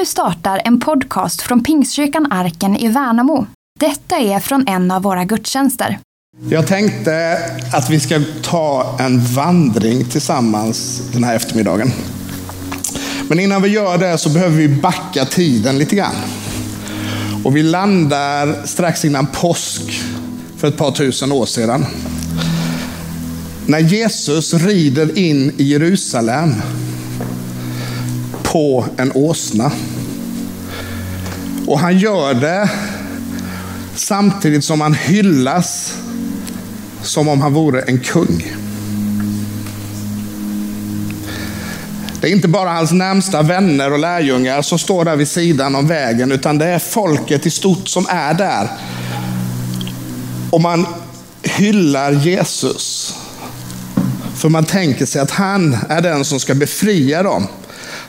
[0.00, 3.46] Nu startar en podcast från Pingstkyrkan Arken i Värnamo.
[3.80, 5.98] Detta är från en av våra gudstjänster.
[6.48, 7.38] Jag tänkte
[7.72, 11.92] att vi ska ta en vandring tillsammans den här eftermiddagen.
[13.28, 16.16] Men innan vi gör det så behöver vi backa tiden lite grann.
[17.44, 20.02] Och vi landar strax innan påsk
[20.56, 21.86] för ett par tusen år sedan.
[23.66, 26.54] När Jesus rider in i Jerusalem
[28.52, 29.72] på en åsna.
[31.66, 32.70] Och han gör det
[33.94, 35.98] samtidigt som han hyllas
[37.02, 38.52] som om han vore en kung.
[42.20, 45.86] Det är inte bara hans närmsta vänner och lärjungar som står där vid sidan om
[45.86, 48.68] vägen, utan det är folket i stort som är där.
[50.50, 50.86] Och man
[51.42, 53.14] hyllar Jesus.
[54.34, 57.46] För man tänker sig att han är den som ska befria dem.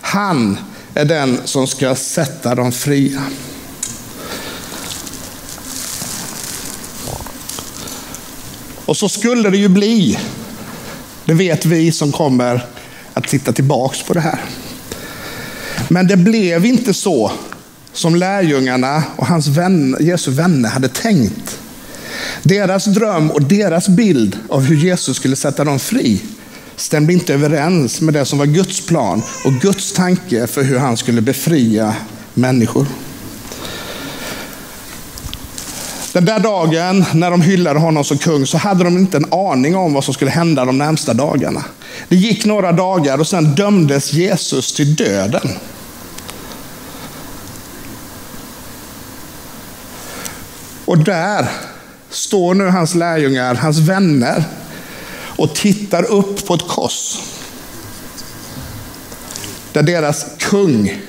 [0.01, 0.57] Han
[0.93, 3.21] är den som ska sätta dem fria.
[8.85, 10.19] Och så skulle det ju bli.
[11.25, 12.65] Det vet vi som kommer
[13.13, 14.39] att titta tillbaks på det här.
[15.89, 17.31] Men det blev inte så
[17.93, 21.59] som lärjungarna och hans vän, Jesu vänner hade tänkt.
[22.43, 26.21] Deras dröm och deras bild av hur Jesus skulle sätta dem fri
[26.81, 30.97] stämde inte överens med det som var Guds plan och Guds tanke för hur han
[30.97, 31.95] skulle befria
[32.33, 32.87] människor.
[36.13, 39.75] Den där dagen när de hyllade honom som kung så hade de inte en aning
[39.75, 41.63] om vad som skulle hända de närmsta dagarna.
[42.09, 45.49] Det gick några dagar och sen dömdes Jesus till döden.
[50.85, 51.49] Och där
[52.09, 54.43] står nu hans lärjungar, hans vänner,
[55.37, 57.17] och tittar upp på ett kors.
[59.73, 61.01] Där deras kung,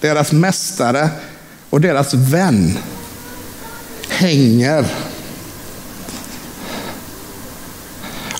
[0.00, 1.08] deras mästare
[1.70, 2.78] och deras vän
[4.08, 4.86] hänger.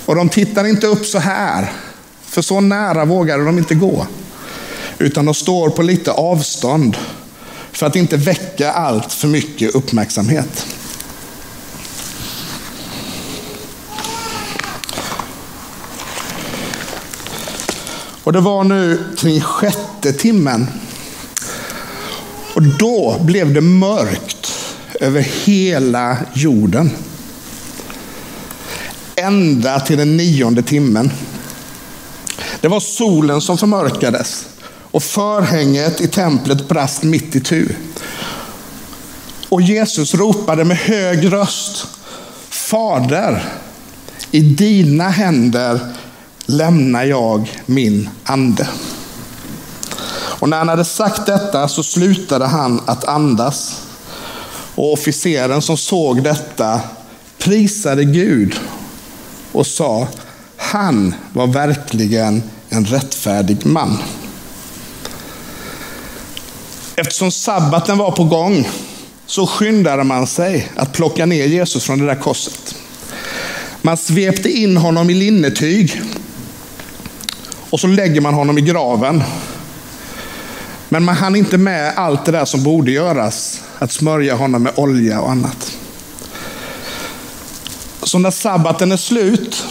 [0.06, 1.72] Och de tittar inte upp så här,
[2.22, 4.06] för så nära vågade de inte gå.
[4.98, 6.96] Utan de står på lite avstånd
[7.72, 10.66] för att inte väcka allt för mycket uppmärksamhet.
[18.24, 20.66] Och det var nu kring sjätte timmen.
[22.54, 24.52] Och då blev det mörkt
[25.00, 26.90] över hela jorden.
[29.16, 31.10] Ända till den nionde timmen.
[32.60, 34.46] Det var solen som förmörkades
[34.90, 37.68] och förhänget i templet brast mitt i tu.
[39.48, 41.86] Och Jesus ropade med hög röst,
[42.48, 43.44] Fader,
[44.30, 45.80] i dina händer
[46.50, 48.68] lämnar jag min ande.
[50.12, 53.82] Och när han hade sagt detta så slutade han att andas.
[54.74, 56.80] Och officeren som såg detta
[57.38, 58.54] prisade Gud
[59.52, 60.08] och sa,
[60.56, 63.98] han var verkligen en rättfärdig man.
[66.96, 68.68] Eftersom sabbaten var på gång
[69.26, 72.74] så skyndade man sig att plocka ner Jesus från det där korset.
[73.82, 76.02] Man svepte in honom i linnetyg
[77.70, 79.22] och så lägger man honom i graven.
[80.88, 83.60] Men man hann inte med allt det där som borde göras.
[83.78, 85.76] Att smörja honom med olja och annat.
[88.02, 89.64] Så när sabbaten är slut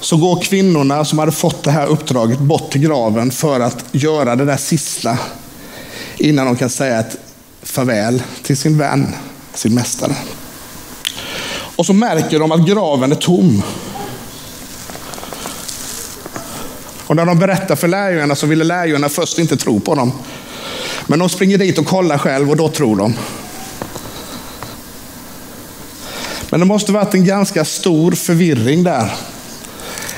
[0.00, 4.36] så går kvinnorna som hade fått det här uppdraget bort till graven för att göra
[4.36, 5.18] det där sista
[6.18, 7.16] innan de kan säga ett
[7.62, 9.14] farväl till sin vän,
[9.54, 10.14] sin mästare.
[11.76, 13.62] Och så märker de att graven är tom.
[17.06, 20.12] Och när de berättar för lärjungarna så ville lärjungarna först inte tro på dem.
[21.06, 23.14] Men de springer dit och kollar själv och då tror de.
[26.50, 29.12] Men det måste varit en ganska stor förvirring där.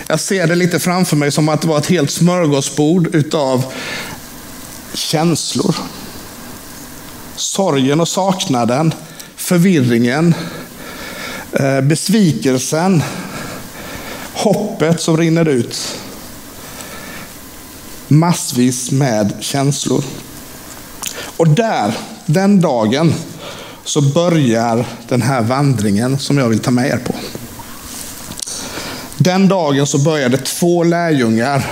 [0.06, 3.64] Jag ser det lite framför mig som att det var ett helt smörgåsbord utav
[4.94, 5.76] känslor.
[7.36, 8.94] Sorgen och saknaden,
[9.36, 10.34] förvirringen,
[11.52, 13.02] eh, besvikelsen,
[14.32, 15.98] hoppet som rinner ut
[18.08, 20.04] massvis med känslor.
[21.36, 21.94] Och där,
[22.26, 23.14] den dagen,
[23.84, 27.14] så börjar den här vandringen som jag vill ta med er på.
[29.16, 31.66] Den dagen så började två lärjungar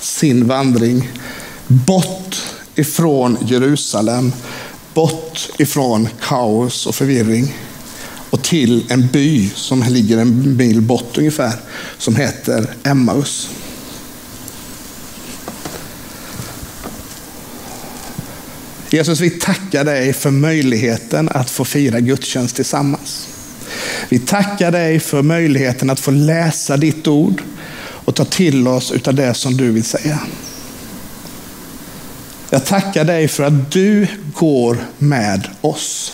[0.00, 1.10] sin vandring
[1.66, 2.42] bort
[2.74, 4.32] ifrån Jerusalem,
[4.94, 7.54] bort ifrån kaos och förvirring
[8.30, 11.52] och till en by som ligger en mil bort ungefär,
[11.98, 13.48] som heter Emmaus.
[18.90, 23.28] Jesus, vi tackar dig för möjligheten att få fira gudstjänst tillsammans.
[24.08, 27.42] Vi tackar dig för möjligheten att få läsa ditt ord
[27.80, 30.18] och ta till oss av det som du vill säga.
[32.50, 36.12] Jag tackar dig för att du går med oss.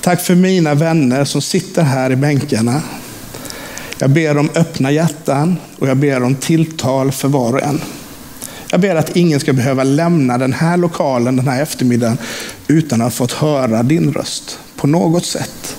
[0.00, 2.82] Tack för mina vänner som sitter här i bänkarna.
[3.98, 7.80] Jag ber om öppna hjärtan och jag ber om tilltal för var och en.
[8.70, 12.18] Jag ber att ingen ska behöva lämna den här lokalen den här eftermiddagen
[12.66, 15.76] utan att ha fått höra din röst på något sätt.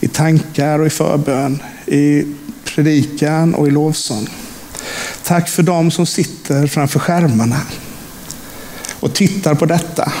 [0.00, 2.24] I tankar och i förbön, i
[2.64, 4.28] predikan och i lovsång.
[5.22, 7.60] Tack för dem som sitter framför skärmarna
[9.00, 10.12] och tittar på detta.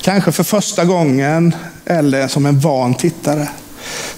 [0.00, 1.54] Kanske för första gången
[1.84, 3.48] eller som en van tittare.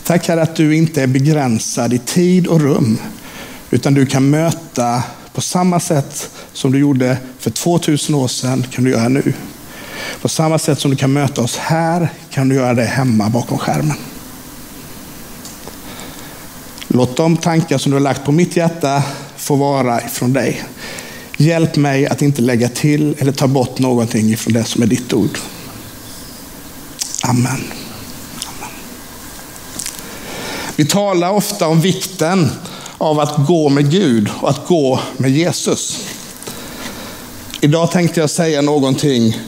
[0.05, 2.99] Tack Herre att du inte är begränsad i tid och rum,
[3.71, 5.03] utan du kan möta
[5.35, 9.33] på samma sätt som du gjorde för 2000 år sedan, kan du göra nu.
[10.21, 13.59] På samma sätt som du kan möta oss här, kan du göra det hemma bakom
[13.59, 13.97] skärmen.
[16.89, 19.03] Låt de tankar som du har lagt på mitt hjärta
[19.37, 20.63] få vara ifrån dig.
[21.37, 25.13] Hjälp mig att inte lägga till eller ta bort någonting ifrån det som är ditt
[25.13, 25.39] ord.
[27.25, 27.45] Amen.
[27.45, 28.75] Amen.
[30.77, 32.51] Vi talar ofta om vikten
[32.99, 36.09] av att gå med Gud och att gå med Jesus.
[37.61, 39.39] Idag tänkte jag säga någonting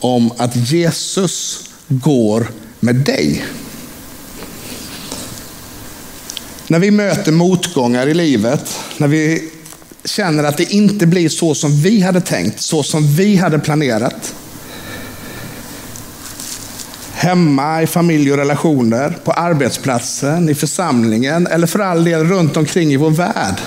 [0.00, 2.50] om att Jesus går
[2.80, 3.44] med dig.
[6.66, 9.50] När vi möter motgångar i livet, när vi
[10.04, 14.34] känner att det inte blir så som vi hade tänkt, så som vi hade planerat.
[17.24, 22.92] Hemma, i familj och relationer, på arbetsplatsen, i församlingen eller för all del runt omkring
[22.92, 23.60] i vår värld.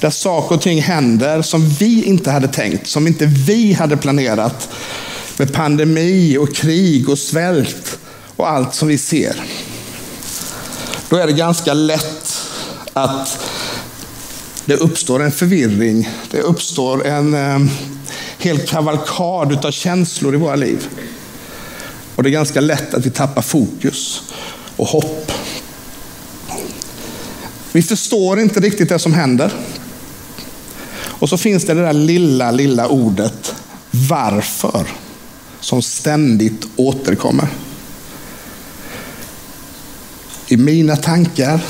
[0.00, 4.68] Där saker och ting händer som vi inte hade tänkt, som inte vi hade planerat.
[5.36, 7.98] Med pandemi och krig och svält
[8.36, 9.36] och allt som vi ser
[11.12, 12.38] då är det ganska lätt
[12.92, 13.40] att
[14.64, 16.08] det uppstår en förvirring.
[16.30, 17.72] Det uppstår en eh,
[18.38, 20.88] hel kavalkad av känslor i våra liv.
[22.14, 24.22] Och det är ganska lätt att vi tappar fokus
[24.76, 25.32] och hopp.
[27.72, 29.52] Vi förstår inte riktigt det som händer.
[31.04, 33.54] Och så finns det det där lilla, lilla ordet
[33.90, 34.86] varför
[35.60, 37.48] som ständigt återkommer
[40.48, 41.60] i mina tankar,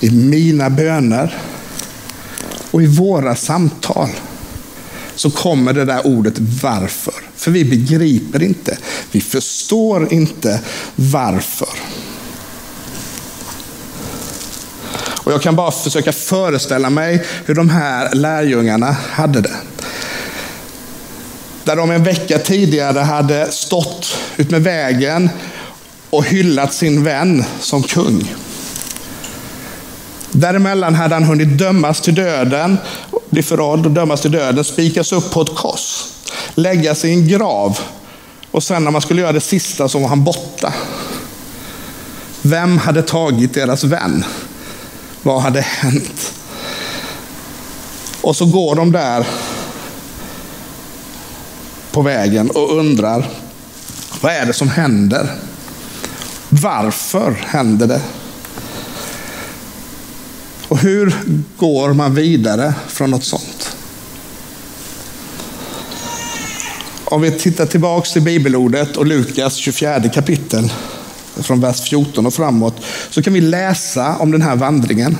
[0.00, 1.38] i mina böner
[2.70, 4.10] och i våra samtal
[5.20, 7.14] så kommer det där ordet varför.
[7.36, 8.78] För vi begriper inte.
[9.12, 10.60] Vi förstår inte
[10.96, 11.68] varför.
[14.94, 19.56] Och Jag kan bara försöka föreställa mig hur de här lärjungarna hade det.
[21.64, 25.30] Där de en vecka tidigare hade stått utmed vägen
[26.10, 28.34] och hyllat sin vän som kung.
[30.32, 32.78] Däremellan hade han hunnit dömas till döden,
[33.30, 36.04] bli förrådd och dömas till döden, spikas upp på ett kors,
[36.54, 37.78] läggas i en grav
[38.50, 40.72] och sen när man skulle göra det sista så var han borta.
[42.42, 44.24] Vem hade tagit deras vän?
[45.22, 46.32] Vad hade hänt?
[48.20, 49.26] Och så går de där
[51.90, 53.28] på vägen och undrar,
[54.20, 55.36] vad är det som händer?
[56.48, 58.00] Varför händer det?
[60.82, 61.14] Hur
[61.56, 63.76] går man vidare från något sånt?
[67.04, 70.72] Om vi tittar tillbaka till bibelordet och Lukas 24 kapitel,
[71.36, 72.74] från vers 14 och framåt,
[73.10, 75.18] så kan vi läsa om den här vandringen.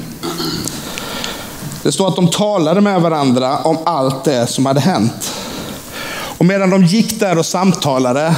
[1.83, 5.33] Det står att de talade med varandra om allt det som hade hänt.
[6.12, 8.37] Och medan de gick där och samtalade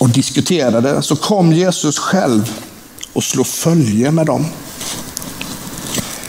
[0.00, 2.52] och diskuterade så kom Jesus själv
[3.14, 4.46] och slå följe med dem.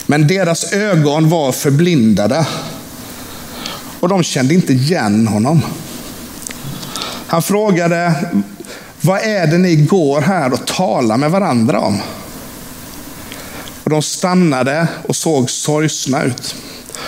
[0.05, 2.47] Men deras ögon var förblindade
[3.99, 5.61] och de kände inte igen honom.
[7.27, 8.13] Han frågade,
[9.01, 12.01] vad är det ni går här och talar med varandra om?
[13.83, 16.55] Och de stannade och såg sorgsna ut.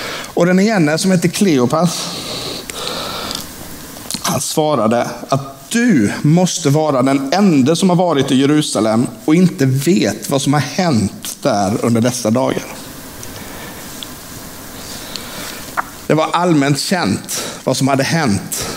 [0.09, 2.07] Och den ene som hette Kleopas,
[4.21, 9.65] han svarade att du måste vara den enda som har varit i Jerusalem och inte
[9.65, 12.63] vet vad som har hänt där under dessa dagar.
[16.07, 18.69] Det var allmänt känt vad som hade hänt.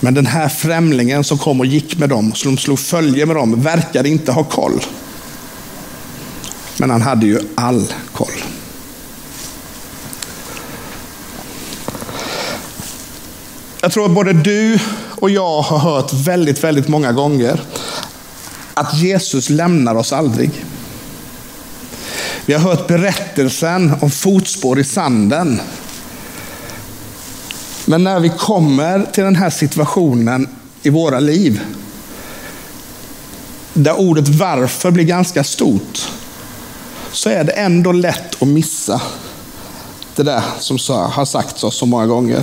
[0.00, 3.62] Men den här främlingen som kom och gick med dem, som slog följe med dem,
[3.62, 4.80] verkade inte ha koll.
[6.78, 8.42] Men han hade ju all koll.
[13.86, 14.78] Jag tror att både du
[15.10, 17.60] och jag har hört väldigt, väldigt många gånger
[18.74, 20.50] att Jesus lämnar oss aldrig.
[22.46, 25.60] Vi har hört berättelsen om fotspår i sanden.
[27.84, 30.48] Men när vi kommer till den här situationen
[30.82, 31.60] i våra liv,
[33.72, 36.08] där ordet varför blir ganska stort,
[37.12, 39.00] så är det ändå lätt att missa
[40.14, 40.78] det där som
[41.10, 42.42] har sagts oss så många gånger.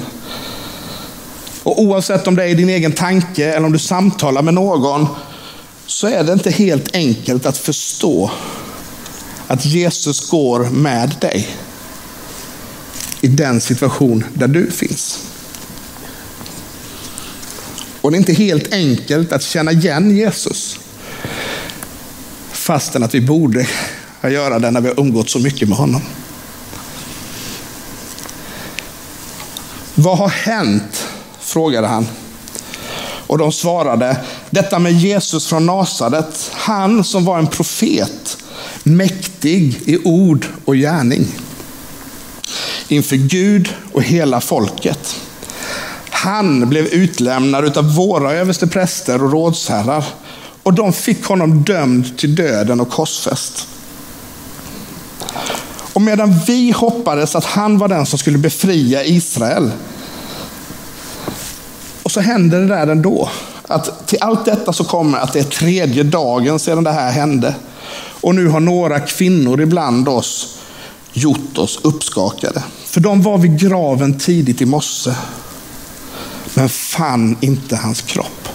[1.63, 5.07] Och oavsett om det är i din egen tanke eller om du samtalar med någon,
[5.85, 8.31] så är det inte helt enkelt att förstå
[9.47, 11.47] att Jesus går med dig
[13.21, 15.19] i den situation där du finns.
[18.01, 20.79] Och det är inte helt enkelt att känna igen Jesus.
[22.51, 23.67] Fastän att vi borde
[24.23, 26.01] göra det när vi har umgått så mycket med honom.
[29.95, 31.07] Vad har hänt?
[31.43, 32.07] Frågade han.
[33.27, 34.17] Och de svarade,
[34.49, 38.37] detta med Jesus från Nasaret, han som var en profet,
[38.83, 41.27] mäktig i ord och gärning.
[42.87, 45.19] Inför Gud och hela folket.
[46.09, 50.05] Han blev utlämnad av våra överstepräster och rådsherrar
[50.63, 53.67] och de fick honom dömd till döden och korsfäst.
[55.93, 59.71] Och medan vi hoppades att han var den som skulle befria Israel,
[62.13, 63.29] så händer det där ändå.
[63.67, 67.55] Att till allt detta så kommer att det är tredje dagen sedan det här hände.
[68.21, 70.57] Och nu har några kvinnor ibland oss
[71.13, 72.63] gjort oss uppskakade.
[72.85, 75.11] För de var vid graven tidigt i morse,
[76.53, 78.47] men fann inte hans kropp.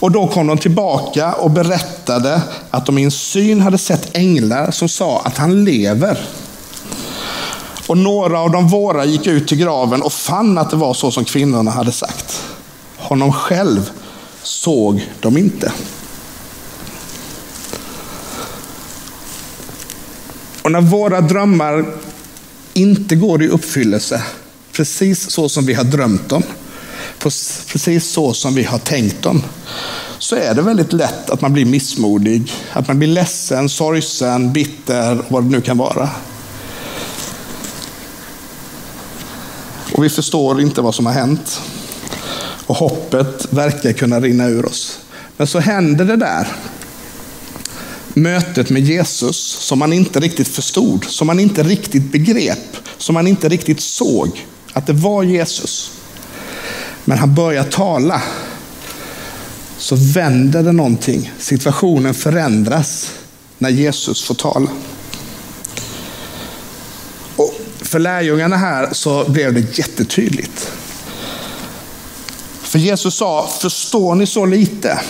[0.00, 4.70] Och då kom de tillbaka och berättade att de i en syn hade sett änglar
[4.70, 6.18] som sa att han lever.
[7.88, 11.10] Och några av de våra gick ut till graven och fann att det var så
[11.10, 12.42] som kvinnorna hade sagt.
[12.96, 13.90] Honom själv
[14.42, 15.72] såg de inte.
[20.62, 21.86] Och när våra drömmar
[22.74, 24.22] inte går i uppfyllelse,
[24.72, 26.42] precis så som vi har drömt dem,
[27.18, 29.42] precis så som vi har tänkt dem,
[30.18, 35.18] så är det väldigt lätt att man blir missmodig, att man blir ledsen, sorgsen, bitter
[35.18, 36.08] och vad det nu kan vara.
[39.98, 41.60] Och vi förstår inte vad som har hänt.
[42.66, 44.98] Och hoppet verkar kunna rinna ur oss.
[45.36, 46.48] Men så händer det där.
[48.14, 53.26] Mötet med Jesus som man inte riktigt förstod, som man inte riktigt begrep, som man
[53.26, 55.90] inte riktigt såg att det var Jesus.
[57.04, 58.22] Men han börjar tala.
[59.78, 61.32] Så vänder det någonting.
[61.38, 63.10] Situationen förändras
[63.58, 64.70] när Jesus får tala.
[67.88, 70.72] För lärjungarna här så blev det jättetydligt.
[72.62, 75.00] För Jesus sa, förstår ni så lite?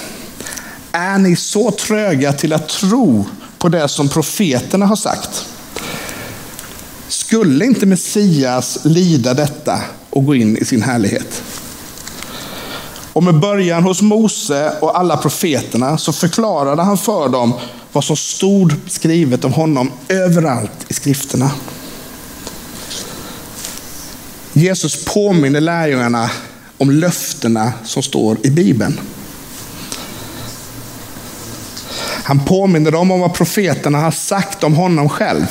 [0.93, 3.27] Är ni så tröga till att tro
[3.59, 5.47] på det som profeterna har sagt?
[7.09, 9.81] Skulle inte Messias lida detta
[10.11, 11.43] och gå in i sin härlighet?
[13.13, 17.53] Och med början hos Mose och alla profeterna så förklarade han för dem
[17.93, 21.51] vad som stod skrivet om honom överallt i skrifterna.
[24.59, 26.31] Jesus påminner lärjungarna
[26.79, 29.01] om löftena som står i Bibeln.
[32.23, 35.47] Han påminner dem om vad profeterna har sagt om honom själv.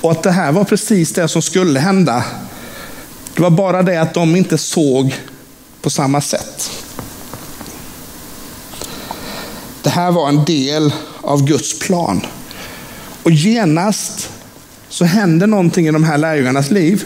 [0.00, 2.24] Och att det här var precis det som skulle hända.
[3.34, 5.14] Det var bara det att de inte såg
[5.80, 6.70] på samma sätt.
[9.82, 12.26] Det här var en del av Guds plan.
[13.22, 14.30] Och genast
[14.88, 17.04] så händer någonting i de här lärjungarnas liv.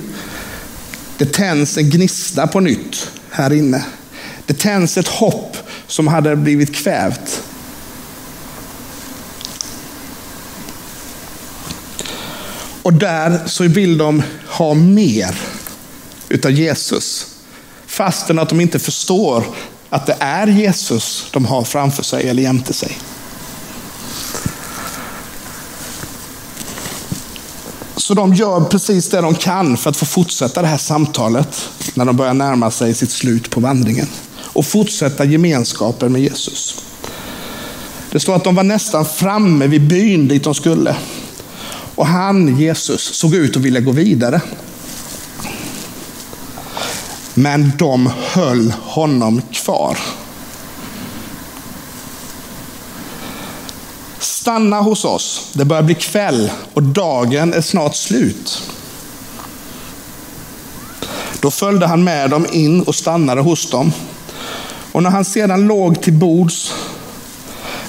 [1.19, 3.85] Det tänds en gnista på nytt här inne.
[4.47, 5.57] Det tänds ett hopp
[5.87, 7.43] som hade blivit kvävt.
[12.83, 15.39] Och där så vill de ha mer
[16.29, 17.27] utav Jesus.
[17.87, 19.45] Fastän att de inte förstår
[19.89, 22.99] att det är Jesus de har framför sig eller jämte sig.
[28.07, 32.05] Så de gör precis det de kan för att få fortsätta det här samtalet när
[32.05, 34.07] de börjar närma sig sitt slut på vandringen.
[34.39, 36.83] Och fortsätta gemenskapen med Jesus.
[38.11, 40.97] Det står att de var nästan framme vid byn dit de skulle.
[41.95, 44.41] Och han, Jesus, såg ut att vilja gå vidare.
[47.35, 49.99] Men de höll honom kvar.
[54.47, 55.51] Stanna hos oss.
[55.53, 58.63] Det börjar bli kväll och dagen är snart slut.
[61.41, 63.93] Då följde han med dem in och stannade hos dem.
[64.93, 66.75] Och när han sedan låg till bords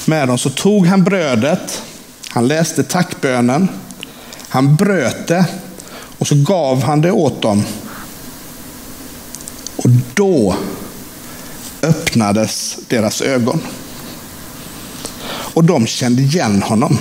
[0.05, 1.81] med dem så tog han brödet,
[2.29, 3.67] han läste tackbönen,
[4.49, 5.45] han bröt det
[6.17, 7.63] och så gav han det åt dem.
[9.75, 10.55] Och då
[11.81, 13.61] öppnades deras ögon.
[15.57, 16.97] Och de kände igen honom.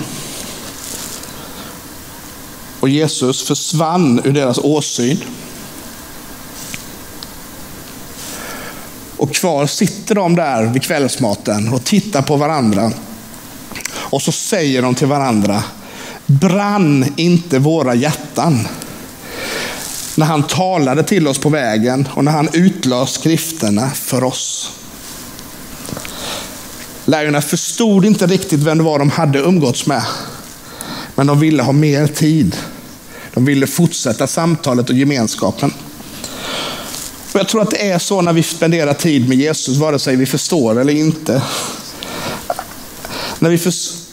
[2.79, 5.23] Och Jesus försvann ur deras åsyn.
[9.17, 12.91] Och kvar sitter de där vid kvällsmaten och tittar på varandra.
[13.89, 15.63] Och så säger de till varandra,
[16.25, 18.67] brann inte våra hjärtan
[20.15, 24.76] när han talade till oss på vägen och när han utlade skrifterna för oss.
[27.09, 30.03] Lärjungarna förstod inte riktigt vem det var de hade umgåtts med.
[31.15, 32.55] Men de ville ha mer tid.
[33.33, 35.73] De ville fortsätta samtalet och gemenskapen.
[37.33, 40.15] Och jag tror att det är så när vi spenderar tid med Jesus, vare sig
[40.15, 41.41] vi förstår eller inte.
[43.39, 43.57] När vi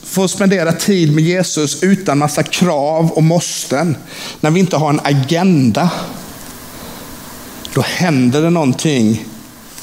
[0.05, 3.97] får spendera tid med Jesus utan massa krav och måsten,
[4.41, 5.91] när vi inte har en agenda,
[7.75, 9.27] då händer det någonting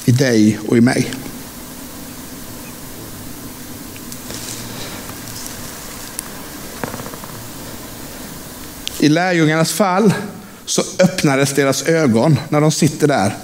[0.04, 1.10] i dig och i mig.
[9.02, 10.14] I lärjungarnas fall
[10.64, 13.36] så öppnades deras ögon när de sitter där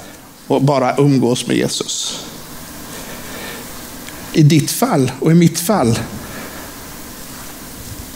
[0.46, 2.24] och bara umgås med Jesus.
[4.32, 5.98] I ditt fall och i mitt fall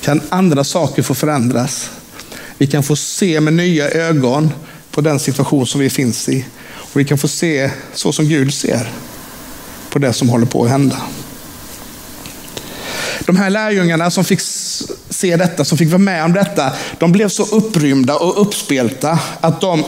[0.01, 1.91] kan andra saker få förändras.
[2.59, 4.51] Vi kan få se med nya ögon
[4.91, 6.47] på den situation som vi finns i.
[6.69, 8.93] Och vi kan få se så som Gud ser
[9.91, 10.97] på det som håller på att hända.
[13.27, 14.41] De här lärjungarna som fick
[15.23, 19.61] se detta, som fick vara med om detta, de blev så upprymda och uppspelta att
[19.61, 19.85] de,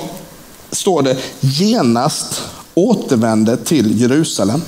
[0.70, 2.42] står det, genast
[2.75, 4.62] återvände till Jerusalem,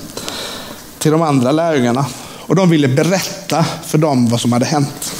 [0.99, 2.05] till de andra lärjungarna.
[2.19, 5.13] Och de ville berätta för dem vad som hade hänt.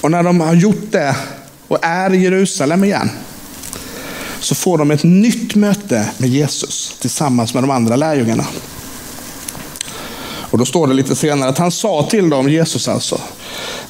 [0.00, 1.16] Och när de har gjort det
[1.68, 3.10] och är i Jerusalem igen,
[4.40, 8.44] så får de ett nytt möte med Jesus tillsammans med de andra lärjungarna.
[10.54, 13.20] Och då står det lite senare att han sa till dem, Jesus alltså,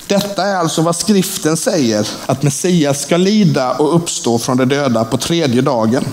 [0.07, 5.05] detta är alltså vad skriften säger, att Messias ska lida och uppstå från de döda
[5.05, 6.05] på tredje dagen.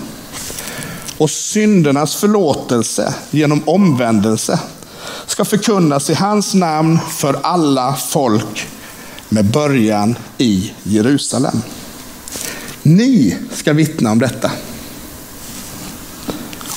[1.18, 4.60] Och syndernas förlåtelse genom omvändelse
[5.26, 8.66] ska förkunnas i hans namn för alla folk
[9.28, 11.62] med början i Jerusalem.
[12.82, 14.50] Ni ska vittna om detta.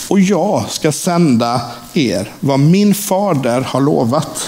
[0.07, 1.61] Och jag ska sända
[1.97, 4.47] er vad min fader har lovat.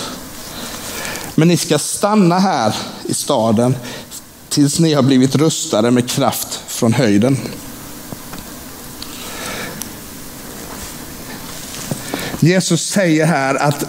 [1.35, 3.75] Men ni ska stanna här i staden
[4.49, 7.37] tills ni har blivit rustade med kraft från höjden.
[12.39, 13.83] Jesus säger här att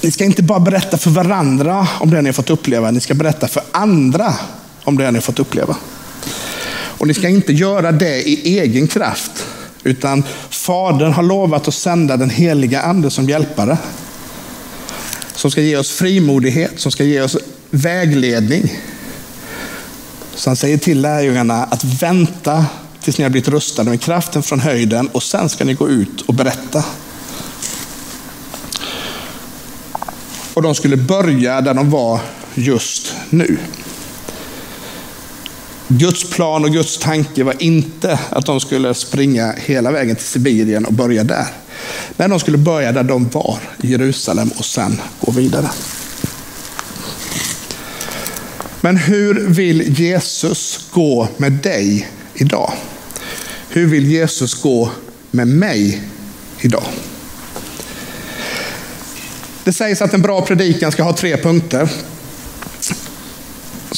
[0.00, 3.14] ni ska inte bara berätta för varandra om det ni har fått uppleva, ni ska
[3.14, 4.34] berätta för andra
[4.84, 5.76] om det ni har fått uppleva.
[6.70, 9.46] Och ni ska inte göra det i egen kraft,
[9.84, 10.24] utan
[10.68, 13.78] Fadern har lovat att sända den heliga ande som hjälpare.
[15.34, 17.36] Som ska ge oss frimodighet, som ska ge oss
[17.70, 18.78] vägledning.
[20.34, 22.66] Så han säger till lärjungarna att vänta
[23.02, 26.20] tills ni har blivit rustade med kraften från höjden och sen ska ni gå ut
[26.20, 26.84] och berätta.
[30.54, 32.20] Och de skulle börja där de var
[32.54, 33.58] just nu.
[35.88, 40.84] Guds plan och Guds tanke var inte att de skulle springa hela vägen till Sibirien
[40.84, 41.46] och börja där.
[42.16, 45.70] Men de skulle börja där de var, i Jerusalem, och sen gå vidare.
[48.80, 52.72] Men hur vill Jesus gå med dig idag?
[53.68, 54.90] Hur vill Jesus gå
[55.30, 56.02] med mig
[56.60, 56.84] idag?
[59.64, 61.88] Det sägs att en bra predikan ska ha tre punkter.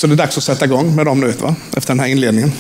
[0.00, 1.54] Så det är dags att sätta igång med dem nu, va?
[1.76, 2.52] efter den här inledningen.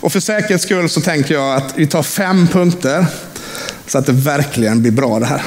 [0.00, 3.06] Och för säkerhets skull så tänker jag att vi tar fem punkter
[3.86, 5.42] så att det verkligen blir bra det här.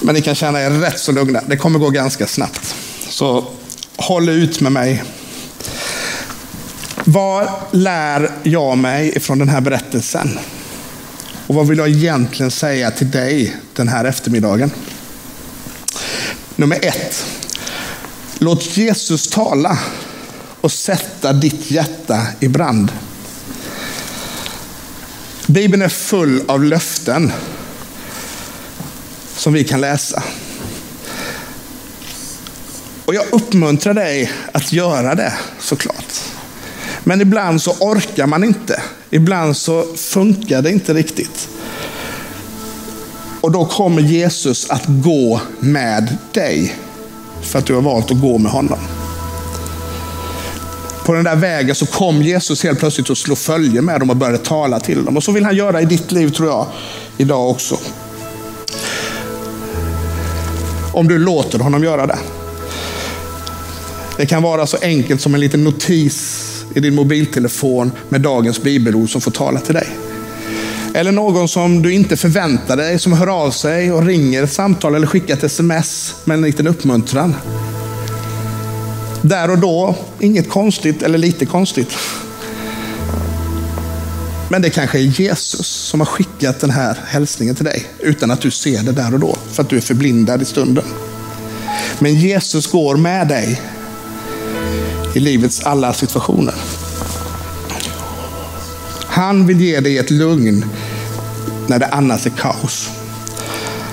[0.00, 1.40] Men ni kan känna er rätt så lugna.
[1.46, 2.74] Det kommer gå ganska snabbt.
[3.08, 3.46] Så
[3.96, 5.04] håll ut med mig.
[7.04, 10.38] Vad lär jag mig från den här berättelsen?
[11.46, 14.70] Och vad vill jag egentligen säga till dig den här eftermiddagen?
[16.56, 17.24] Nummer ett.
[18.44, 19.78] Låt Jesus tala
[20.60, 22.92] och sätta ditt hjärta i brand.
[25.46, 27.32] Bibeln är full av löften
[29.36, 30.22] som vi kan läsa.
[33.04, 36.20] Och jag uppmuntrar dig att göra det såklart.
[37.04, 38.82] Men ibland så orkar man inte.
[39.10, 41.48] Ibland så funkar det inte riktigt.
[43.40, 46.76] Och då kommer Jesus att gå med dig.
[47.44, 48.78] För att du har valt att gå med honom.
[51.04, 54.16] På den där vägen så kom Jesus helt plötsligt och slog följe med dem och
[54.16, 55.16] började tala till dem.
[55.16, 56.66] Och så vill han göra i ditt liv tror jag,
[57.16, 57.78] idag också.
[60.92, 62.18] Om du låter honom göra det.
[64.16, 66.40] Det kan vara så enkelt som en liten notis
[66.74, 69.88] i din mobiltelefon med dagens bibelord som får tala till dig.
[70.96, 74.94] Eller någon som du inte förväntar dig, som hör av sig och ringer ett samtal
[74.94, 77.34] eller skickar ett sms med en liten uppmuntran.
[79.22, 81.96] Där och då, inget konstigt eller lite konstigt.
[84.48, 88.40] Men det kanske är Jesus som har skickat den här hälsningen till dig utan att
[88.40, 90.84] du ser det där och då, för att du är förblindad i stunden.
[91.98, 93.62] Men Jesus går med dig
[95.14, 96.54] i livets alla situationer.
[99.14, 100.64] Han vill ge dig ett lugn
[101.66, 102.90] när det annars är kaos.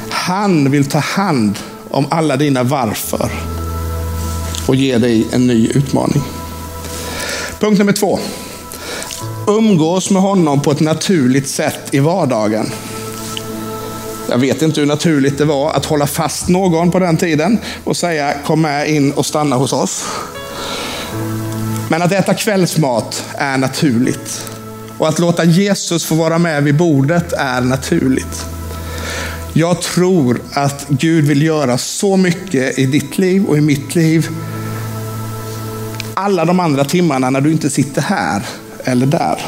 [0.10, 3.32] Han vill ta hand om alla dina varför
[4.68, 6.22] och ge dig en ny utmaning.
[7.60, 8.20] Punkt nummer två.
[9.48, 12.70] Umgås med honom på ett naturligt sätt i vardagen.
[14.30, 17.98] Jag vet inte hur naturligt det var att hålla fast någon på den tiden och
[17.98, 20.06] säga kom med in och stanna hos oss.
[21.90, 24.51] Men att äta kvällsmat är naturligt.
[25.02, 28.46] Och att låta Jesus få vara med vid bordet är naturligt.
[29.54, 34.28] Jag tror att Gud vill göra så mycket i ditt liv och i mitt liv.
[36.14, 38.42] Alla de andra timmarna när du inte sitter här
[38.84, 39.42] eller där.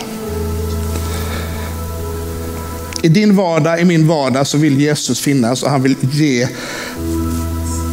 [3.03, 6.47] I din vardag, i min vardag så vill Jesus finnas och han vill ge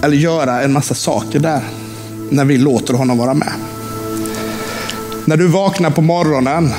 [0.02, 1.62] eller göra en massa saker där.
[2.30, 3.52] När vi låter honom vara med.
[5.24, 6.70] När du vaknar på morgonen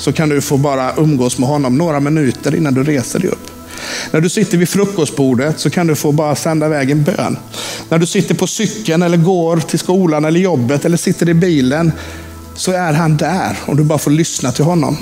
[0.00, 3.50] så kan du få bara umgås med honom några minuter innan du reser dig upp.
[4.10, 7.36] När du sitter vid frukostbordet så kan du få bara sända iväg en bön.
[7.88, 11.92] När du sitter på cykeln eller går till skolan eller jobbet eller sitter i bilen
[12.54, 14.96] så är han där och du bara får lyssna till honom.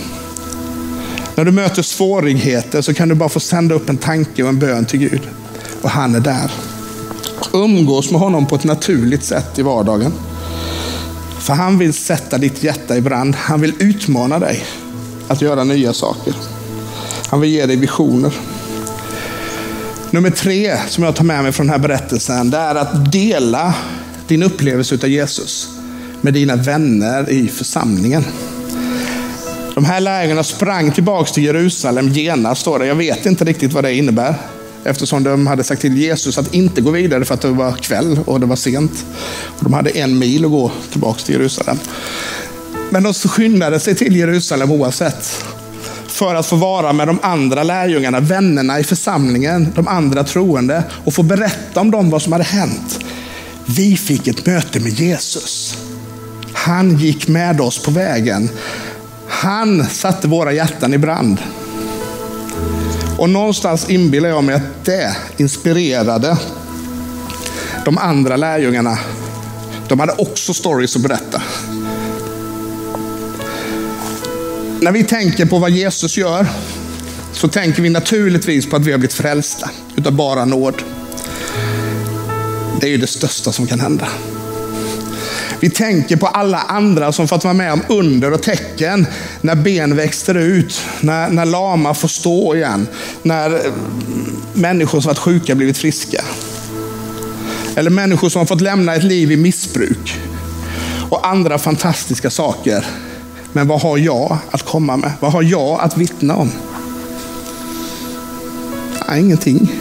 [1.35, 4.59] När du möter svårigheter så kan du bara få sända upp en tanke och en
[4.59, 5.23] bön till Gud.
[5.83, 6.51] Och han är där.
[7.53, 10.13] Umgås med honom på ett naturligt sätt i vardagen.
[11.41, 13.35] För han vill sätta ditt hjärta i brand.
[13.35, 14.65] Han vill utmana dig
[15.29, 16.35] att göra nya saker.
[17.27, 18.33] Han vill ge dig visioner.
[20.11, 23.75] Nummer tre som jag tar med mig från den här berättelsen, det är att dela
[24.27, 25.69] din upplevelse av Jesus
[26.21, 28.25] med dina vänner i församlingen.
[29.75, 32.87] De här lärjungarna sprang tillbaka till Jerusalem genast, står det.
[32.87, 34.35] Jag vet inte riktigt vad det innebär.
[34.85, 38.21] Eftersom de hade sagt till Jesus att inte gå vidare för att det var kväll
[38.27, 39.05] och det var sent.
[39.59, 41.79] Och de hade en mil att gå tillbaka till Jerusalem.
[42.91, 45.45] Men de skyndade sig till Jerusalem oavsett.
[46.07, 51.15] För att få vara med de andra lärjungarna, vännerna i församlingen, de andra troende och
[51.15, 52.99] få berätta om dem vad som hade hänt.
[53.67, 55.77] Vi fick ett möte med Jesus.
[56.53, 58.51] Han gick med oss på vägen.
[59.29, 61.39] Han satte våra hjärtan i brand.
[63.19, 66.37] Och någonstans inbillar jag mig att det inspirerade
[67.85, 68.99] de andra lärjungarna.
[69.89, 71.43] De hade också stories att berätta.
[74.81, 76.47] När vi tänker på vad Jesus gör
[77.33, 80.83] så tänker vi naturligtvis på att vi har blivit frälsta utav bara nåd.
[82.81, 84.09] Det är ju det största som kan hända.
[85.61, 89.07] Vi tänker på alla andra som fått vara med om under och tecken.
[89.41, 92.87] När ben växer ut, när, när lama får stå igen,
[93.23, 93.73] när eh,
[94.53, 96.25] människor som varit sjuka blivit friska.
[97.77, 100.21] Eller människor som har fått lämna ett liv i missbruk.
[101.11, 102.85] Och andra fantastiska saker.
[103.53, 105.13] Men vad har jag att komma med?
[105.21, 106.51] Vad har jag att vittna om?
[109.09, 109.73] Nej, ingenting.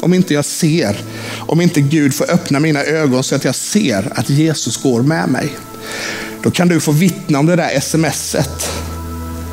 [0.00, 0.96] Om inte jag ser,
[1.36, 5.28] om inte Gud får öppna mina ögon så att jag ser att Jesus går med
[5.28, 5.48] mig.
[6.42, 8.70] Då kan du få vittna om det där smset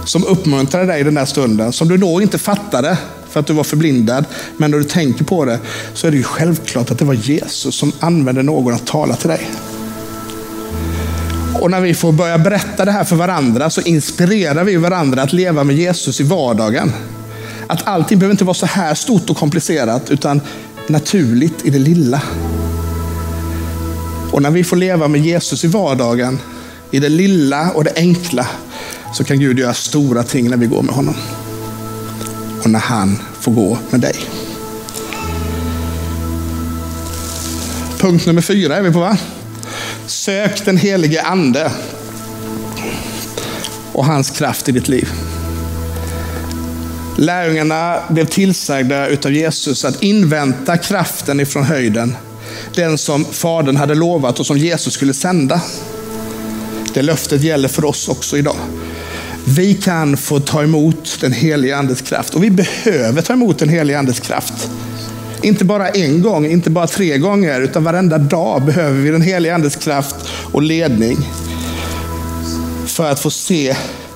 [0.05, 2.97] som uppmuntrade dig i den där stunden, som du då inte fattade
[3.29, 4.25] för att du var förblindad.
[4.57, 5.59] Men när du tänker på det
[5.93, 9.29] så är det ju självklart att det var Jesus som använde någon att tala till
[9.29, 9.49] dig.
[11.61, 15.33] Och när vi får börja berätta det här för varandra så inspirerar vi varandra att
[15.33, 16.91] leva med Jesus i vardagen.
[17.67, 20.41] Att allting behöver inte vara så här stort och komplicerat, utan
[20.87, 22.21] naturligt i det lilla.
[24.31, 26.39] Och när vi får leva med Jesus i vardagen,
[26.91, 28.47] i det lilla och det enkla,
[29.13, 31.15] så kan Gud göra stora ting när vi går med honom.
[32.63, 34.15] Och när han får gå med dig.
[37.97, 39.17] Punkt nummer fyra är vi på va?
[40.07, 41.71] Sök den helige ande.
[43.95, 45.09] och hans kraft i ditt liv.
[47.17, 52.15] Lärjungarna blev tillsagda utav Jesus att invänta kraften ifrån höjden.
[52.75, 55.61] Den som Fadern hade lovat och som Jesus skulle sända.
[56.93, 58.55] Det löftet gäller för oss också idag.
[59.47, 63.69] Vi kan få ta emot den helige Andes kraft och vi behöver ta emot den
[63.69, 64.69] helige Andes kraft.
[65.45, 69.55] Inte bara en gång, inte bara tre gånger, utan varenda dag behöver vi den helige
[69.55, 70.15] Andes kraft
[70.51, 71.17] och ledning.
[72.85, 73.75] För att få se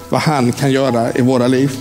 [0.09, 1.71] vad han kan göra i våra liv.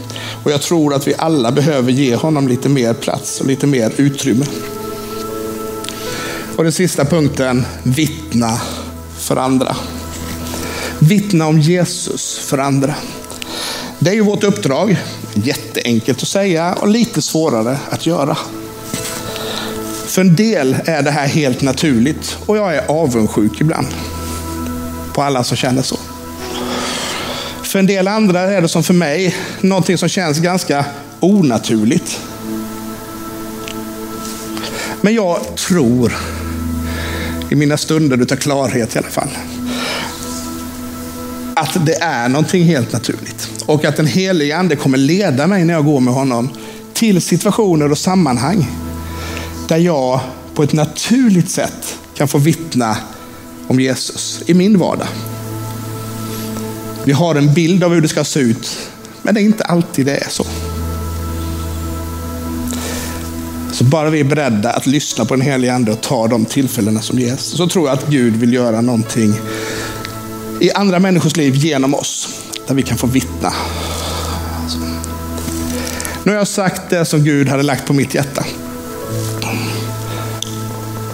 [0.44, 3.92] Och jag tror att vi alla behöver ge honom lite mer plats och lite mer
[3.96, 4.46] utrymme.
[6.56, 8.60] Och den sista punkten, vittna
[9.18, 9.76] för andra.
[10.98, 12.94] Vittna om Jesus för andra.
[13.98, 14.96] Det är ju vårt uppdrag.
[15.34, 18.36] Jätteenkelt att säga och lite svårare att göra.
[20.18, 23.86] För en del är det här helt naturligt och jag är avundsjuk ibland.
[25.14, 25.98] På alla som känner så.
[27.62, 30.84] För en del andra är det som för mig, någonting som känns ganska
[31.20, 32.20] onaturligt.
[35.00, 36.16] Men jag tror,
[37.50, 39.30] i mina stunder utav klarhet i alla fall,
[41.56, 43.50] att det är någonting helt naturligt.
[43.66, 46.48] Och att den helige ande kommer leda mig när jag går med honom
[46.94, 48.66] till situationer och sammanhang
[49.68, 50.20] där jag
[50.54, 52.96] på ett naturligt sätt kan få vittna
[53.66, 55.08] om Jesus i min vardag.
[57.04, 58.90] Vi har en bild av hur det ska se ut,
[59.22, 60.46] men det är inte alltid det är så.
[63.72, 67.00] Så bara vi är beredda att lyssna på den helige Ande och ta de tillfällena
[67.00, 69.34] som ges, så tror jag att Gud vill göra någonting
[70.60, 72.28] i andra människors liv genom oss,
[72.66, 73.52] där vi kan få vittna.
[76.22, 78.44] Nu har jag sagt det som Gud hade lagt på mitt hjärta.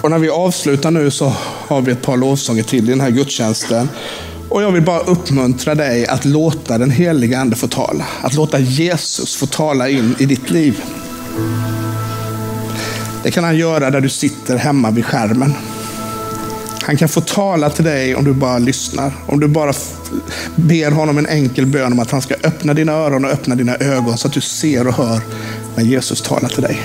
[0.05, 1.33] Och när vi avslutar nu så
[1.67, 3.89] har vi ett par lovsånger till i den här gudstjänsten.
[4.49, 8.05] Och jag vill bara uppmuntra dig att låta den heliga Ande få tala.
[8.21, 10.83] Att låta Jesus få tala in i ditt liv.
[13.23, 15.53] Det kan han göra där du sitter hemma vid skärmen.
[16.81, 19.13] Han kan få tala till dig om du bara lyssnar.
[19.25, 19.73] Om du bara
[20.55, 23.75] ber honom en enkel bön om att han ska öppna dina öron och öppna dina
[23.75, 25.21] ögon så att du ser och hör
[25.75, 26.79] när Jesus talar till dig.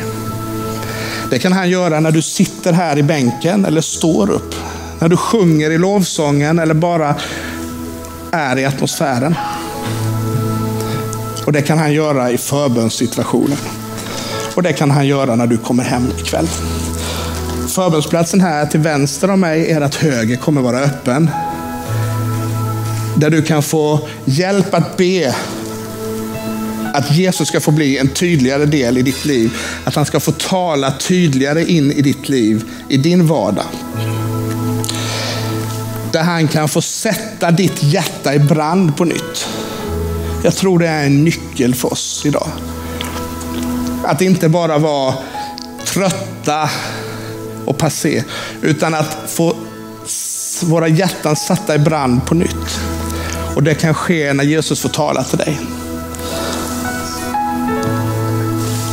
[1.31, 4.55] Det kan han göra när du sitter här i bänken eller står upp.
[4.99, 7.15] När du sjunger i lovsången eller bara
[8.33, 9.35] är i atmosfären.
[11.47, 13.59] Och det kan han göra i förbönssituationen.
[14.55, 16.49] Och det kan han göra när du kommer hem ikväll.
[17.69, 21.31] Förbönsplatsen här till vänster om mig, ert höger, kommer vara öppen.
[23.17, 25.35] Där du kan få hjälp att be
[26.93, 29.57] att Jesus ska få bli en tydligare del i ditt liv.
[29.85, 33.65] Att han ska få tala tydligare in i ditt liv, i din vardag.
[36.13, 39.49] Där han kan få sätta ditt hjärta i brand på nytt.
[40.45, 42.49] Jag tror det är en nyckel för oss idag.
[44.05, 45.15] Att inte bara vara
[45.87, 46.71] trötta
[47.65, 48.25] och passé,
[48.63, 49.57] utan att få
[50.63, 52.81] våra hjärtan satta i brand på nytt.
[53.55, 55.59] Och det kan ske när Jesus får tala till dig.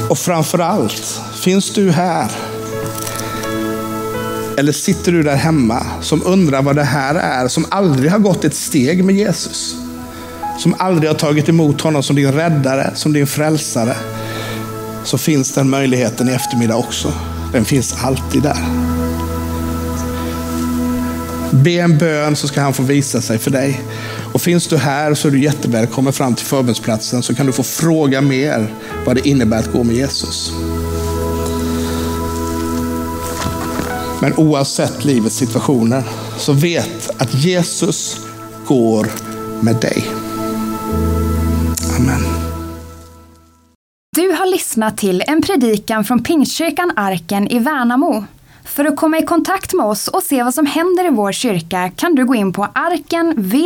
[0.09, 2.31] Och framför allt, finns du här?
[4.57, 8.45] Eller sitter du där hemma som undrar vad det här är, som aldrig har gått
[8.45, 9.75] ett steg med Jesus?
[10.59, 13.95] Som aldrig har tagit emot honom som din räddare, som din frälsare.
[15.03, 17.13] Så finns den möjligheten i eftermiddag också.
[17.53, 18.57] Den finns alltid där.
[21.51, 23.81] Be en bön så ska han få visa sig för dig.
[24.33, 27.63] Och finns du här så är du jättevälkommen fram till förbundsplatsen så kan du få
[27.63, 28.73] fråga mer
[29.05, 30.51] vad det innebär att gå med Jesus.
[34.21, 36.03] Men oavsett livets situationer
[36.37, 38.17] så vet att Jesus
[38.67, 39.07] går
[39.61, 40.05] med dig.
[41.99, 42.21] Amen.
[44.15, 48.25] Du har lyssnat till en predikan från Pingstkyrkan Arken i Värnamo.
[48.77, 51.91] För att komma i kontakt med oss och se vad som händer i vår kyrka
[51.95, 53.57] kan du gå in på arkenvmo.se